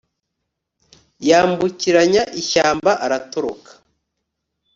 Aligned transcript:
yambukiranya 1.29 2.23
ishyamba 2.41 2.91
aratoroka 3.05 3.71